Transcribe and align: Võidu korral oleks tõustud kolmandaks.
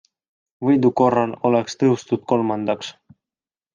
Võidu 0.69 0.91
korral 1.01 1.35
oleks 1.49 1.77
tõustud 1.83 2.25
kolmandaks. 2.33 2.91